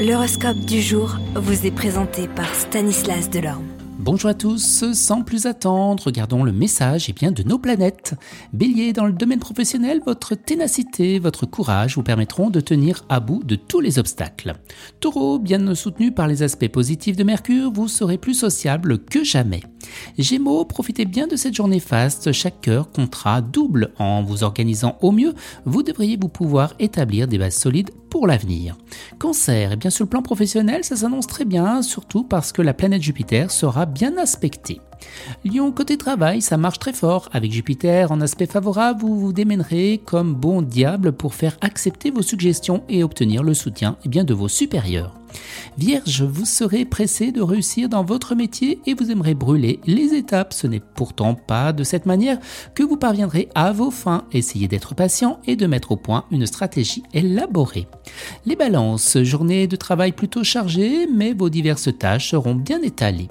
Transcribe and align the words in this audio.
L'horoscope 0.00 0.60
du 0.60 0.80
jour 0.80 1.18
vous 1.34 1.66
est 1.66 1.70
présenté 1.70 2.26
par 2.26 2.54
Stanislas 2.54 3.28
Delorme. 3.28 3.66
Bonjour 3.98 4.30
à 4.30 4.34
tous, 4.34 4.90
sans 4.94 5.20
plus 5.20 5.44
attendre, 5.44 6.02
regardons 6.02 6.42
le 6.42 6.52
message 6.52 7.10
et 7.10 7.12
bien, 7.12 7.32
de 7.32 7.42
nos 7.42 7.58
planètes. 7.58 8.14
Bélier, 8.54 8.94
dans 8.94 9.04
le 9.04 9.12
domaine 9.12 9.40
professionnel, 9.40 10.00
votre 10.06 10.34
ténacité, 10.34 11.18
votre 11.18 11.44
courage 11.44 11.96
vous 11.96 12.02
permettront 12.02 12.48
de 12.48 12.60
tenir 12.60 13.04
à 13.10 13.20
bout 13.20 13.44
de 13.44 13.56
tous 13.56 13.80
les 13.80 13.98
obstacles. 13.98 14.54
Taureau, 15.00 15.38
bien 15.38 15.74
soutenu 15.74 16.12
par 16.12 16.28
les 16.28 16.42
aspects 16.42 16.68
positifs 16.68 17.16
de 17.16 17.24
Mercure, 17.24 17.70
vous 17.70 17.86
serez 17.86 18.16
plus 18.16 18.32
sociable 18.32 19.04
que 19.04 19.22
jamais. 19.22 19.60
Gémeaux, 20.18 20.64
profitez 20.64 21.04
bien 21.04 21.26
de 21.26 21.36
cette 21.36 21.54
journée 21.54 21.80
faste, 21.80 22.32
chaque 22.32 22.68
heure 22.68 22.90
comptera 22.90 23.40
double. 23.40 23.92
En 23.98 24.22
vous 24.22 24.44
organisant 24.44 24.98
au 25.00 25.12
mieux, 25.12 25.34
vous 25.64 25.82
devriez 25.82 26.16
vous 26.20 26.28
pouvoir 26.28 26.74
établir 26.78 27.28
des 27.28 27.38
bases 27.38 27.56
solides 27.56 27.90
pour 28.10 28.26
l'avenir. 28.26 28.76
Cancer, 29.18 29.70
et 29.70 29.74
eh 29.74 29.76
bien 29.76 29.90
sur 29.90 30.04
le 30.04 30.10
plan 30.10 30.22
professionnel, 30.22 30.84
ça 30.84 30.96
s'annonce 30.96 31.26
très 31.26 31.44
bien, 31.44 31.82
surtout 31.82 32.24
parce 32.24 32.52
que 32.52 32.62
la 32.62 32.74
planète 32.74 33.02
Jupiter 33.02 33.50
sera 33.50 33.86
bien 33.86 34.16
aspectée. 34.18 34.80
Lion, 35.44 35.72
côté 35.72 35.96
travail, 35.96 36.42
ça 36.42 36.56
marche 36.56 36.78
très 36.78 36.92
fort. 36.92 37.28
Avec 37.32 37.52
Jupiter 37.52 38.12
en 38.12 38.20
aspect 38.20 38.46
favorable, 38.46 39.00
vous 39.00 39.18
vous 39.18 39.32
démènerez 39.32 40.00
comme 40.04 40.34
bon 40.34 40.62
diable 40.62 41.12
pour 41.12 41.34
faire 41.34 41.56
accepter 41.60 42.10
vos 42.10 42.22
suggestions 42.22 42.82
et 42.88 43.02
obtenir 43.02 43.42
le 43.42 43.54
soutien 43.54 43.96
eh 44.04 44.08
bien, 44.08 44.24
de 44.24 44.34
vos 44.34 44.48
supérieurs. 44.48 45.19
Vierge, 45.78 46.22
vous 46.22 46.44
serez 46.44 46.84
pressé 46.84 47.32
de 47.32 47.40
réussir 47.40 47.88
dans 47.88 48.04
votre 48.04 48.34
métier 48.34 48.80
et 48.86 48.94
vous 48.94 49.10
aimerez 49.10 49.34
brûler 49.34 49.80
les 49.86 50.14
étapes. 50.14 50.52
Ce 50.52 50.66
n'est 50.66 50.80
pourtant 50.80 51.34
pas 51.34 51.72
de 51.72 51.84
cette 51.84 52.06
manière 52.06 52.38
que 52.74 52.82
vous 52.82 52.96
parviendrez 52.96 53.48
à 53.54 53.72
vos 53.72 53.90
fins. 53.90 54.24
Essayez 54.32 54.68
d'être 54.68 54.94
patient 54.94 55.40
et 55.46 55.56
de 55.56 55.66
mettre 55.66 55.92
au 55.92 55.96
point 55.96 56.24
une 56.30 56.46
stratégie 56.46 57.02
élaborée. 57.12 57.86
Les 58.46 58.56
balances, 58.56 59.22
journée 59.22 59.66
de 59.66 59.76
travail 59.76 60.12
plutôt 60.12 60.44
chargée, 60.44 61.06
mais 61.06 61.32
vos 61.32 61.48
diverses 61.48 61.96
tâches 61.98 62.30
seront 62.30 62.54
bien 62.54 62.82
étalées. 62.82 63.28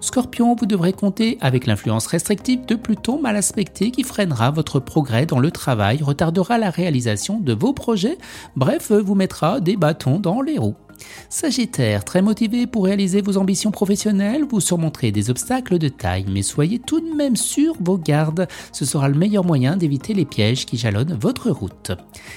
Scorpion, 0.00 0.54
vous 0.54 0.66
devrez 0.66 0.92
compter 0.92 1.38
avec 1.40 1.66
l'influence 1.66 2.06
restrictive 2.06 2.64
de 2.66 2.74
Pluton 2.74 3.20
mal 3.20 3.36
aspecté 3.36 3.90
qui 3.90 4.02
freinera 4.02 4.50
votre 4.50 4.80
progrès 4.80 5.26
dans 5.26 5.38
le 5.38 5.50
travail, 5.50 6.02
retardera 6.02 6.58
la 6.58 6.70
réalisation 6.70 7.40
de 7.40 7.52
vos 7.52 7.72
projets, 7.72 8.18
bref, 8.56 8.92
vous 8.92 9.14
mettra 9.14 9.60
des 9.60 9.76
bâtons 9.76 10.18
dans 10.18 10.40
les 10.40 10.58
roues. 10.58 10.76
Sagittaire, 11.28 12.04
très 12.04 12.22
motivé 12.22 12.66
pour 12.66 12.84
réaliser 12.84 13.22
vos 13.22 13.36
ambitions 13.36 13.70
professionnelles, 13.70 14.44
vous 14.48 14.60
surmonterez 14.60 15.12
des 15.12 15.30
obstacles 15.30 15.78
de 15.78 15.88
taille, 15.88 16.26
mais 16.28 16.42
soyez 16.42 16.78
tout 16.78 17.00
de 17.00 17.14
même 17.14 17.36
sur 17.36 17.74
vos 17.80 17.98
gardes. 17.98 18.48
Ce 18.72 18.84
sera 18.84 19.08
le 19.08 19.16
meilleur 19.16 19.44
moyen 19.44 19.76
d'éviter 19.76 20.14
les 20.14 20.24
pièges 20.24 20.66
qui 20.66 20.76
jalonnent 20.76 21.16
votre 21.20 21.50
route. 21.50 21.92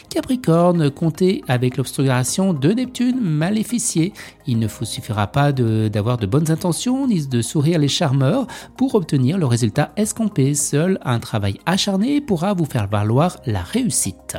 Capricorne, 0.09 0.89
comptez 0.91 1.43
avec 1.47 1.77
l'obstruction 1.77 2.53
de 2.53 2.71
Neptune 2.71 3.19
maléficié. 3.19 4.13
Il 4.47 4.59
ne 4.59 4.67
vous 4.67 4.85
suffira 4.85 5.27
pas 5.27 5.51
d'avoir 5.51 6.17
de, 6.17 6.25
bonnes 6.25 6.51
intentions 6.51 7.07
ni 7.07 7.25
de 7.25 7.41
sourire 7.41 7.79
les 7.79 7.87
charmeurs 7.87 8.47
pour 8.77 8.95
obtenir 8.95 9.37
le 9.37 9.45
résultat 9.45 9.91
escompté. 9.97 10.53
Seul 10.53 10.99
un 11.03 11.19
travail 11.19 11.59
acharné 11.65 12.21
pourra 12.21 12.53
vous 12.53 12.65
faire 12.65 12.87
valoir 12.87 13.37
la 13.45 13.61
réussite. 13.61 14.37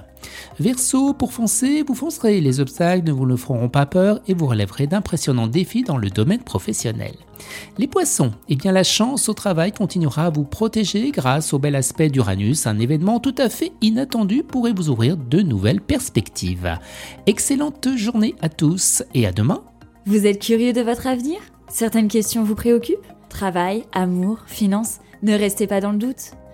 Verseau, 0.59 1.13
pour 1.13 1.33
foncer, 1.33 1.83
vous 1.87 1.95
foncerez. 1.95 2.41
Les 2.41 2.61
obstacles 2.61 3.07
ne 3.07 3.13
vous 3.13 3.27
ne 3.27 3.37
feront 3.37 3.69
pas 3.69 3.87
peur 3.87 4.21
et 4.27 4.35
vous 4.35 4.47
relèverez 4.47 4.87
d'impressionnants 4.87 5.47
défis 5.47 5.83
dans 5.83 5.97
le 5.97 6.11
domaine 6.11 6.43
professionnel. 6.43 7.15
Les 7.79 7.87
poissons, 7.87 8.33
eh 8.49 8.57
bien 8.57 8.73
la 8.73 8.85
chance 8.85 9.29
au 9.29 9.35
travail 9.35 9.73
continuera 9.73 10.27
à 10.27 10.31
vous 10.31 10.45
protéger 10.45 11.11
grâce 11.11 11.53
au 11.53 11.59
bel 11.59 11.77
aspect 11.77 12.09
d'Uranus. 12.09 12.67
Un 12.67 12.79
événement 12.79 13.21
tout 13.21 13.35
à 13.39 13.49
fait 13.49 13.73
inattendu 13.83 14.43
pourrait 14.43 14.73
vous 14.73 14.89
ouvrir 14.89 15.17
de 15.17 15.43
nouvelles 15.43 15.81
perspectives. 15.81 16.79
Excellente 17.27 17.89
journée 17.97 18.35
à 18.41 18.49
tous 18.49 19.03
et 19.15 19.27
à 19.27 19.33
demain. 19.33 19.63
Vous 20.07 20.27
êtes 20.27 20.41
curieux 20.41 20.73
de 20.73 20.81
votre 20.81 21.07
avenir? 21.07 21.39
Certaines 21.69 22.09
questions 22.09 22.45
vous 22.45 22.55
préoccupent? 22.55 23.07
Travail, 23.29 23.85
amour, 23.93 24.39
finances? 24.47 24.99
Ne 25.23 25.35
restez 25.35 25.67
pas 25.67 25.81
dans 25.81 25.93
le 25.93 25.99
doute. 25.99 26.33